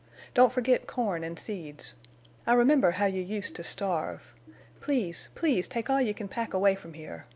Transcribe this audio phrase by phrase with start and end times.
[0.33, 1.93] Don't forget corn and seeds.
[2.47, 4.33] I remember how you used to starve.
[4.79, 7.27] Please—please take all you can pack away from here.